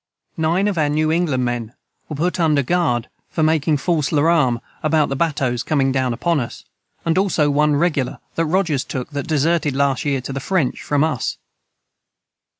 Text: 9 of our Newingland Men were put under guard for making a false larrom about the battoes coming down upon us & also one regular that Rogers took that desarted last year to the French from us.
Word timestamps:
9 0.35 0.67
of 0.67 0.79
our 0.79 0.89
Newingland 0.89 1.43
Men 1.43 1.73
were 2.09 2.15
put 2.15 2.39
under 2.39 2.63
guard 2.63 3.07
for 3.29 3.43
making 3.43 3.75
a 3.75 3.77
false 3.77 4.11
larrom 4.11 4.59
about 4.81 5.09
the 5.09 5.15
battoes 5.15 5.61
coming 5.61 5.91
down 5.91 6.11
upon 6.11 6.39
us 6.39 6.65
& 6.89 7.15
also 7.17 7.51
one 7.51 7.75
regular 7.75 8.17
that 8.33 8.45
Rogers 8.45 8.83
took 8.83 9.11
that 9.11 9.27
desarted 9.27 9.75
last 9.75 10.03
year 10.03 10.19
to 10.21 10.33
the 10.33 10.39
French 10.39 10.81
from 10.81 11.03
us. 11.03 11.37